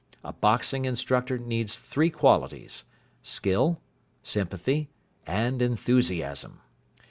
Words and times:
A 0.23 0.33
boxing 0.33 0.85
instructor 0.85 1.37
needs 1.37 1.77
three 1.77 2.09
qualities 2.09 2.85
skill, 3.21 3.79
sympathy, 4.23 4.89
and 5.27 5.61
enthusiasm. 5.61 6.59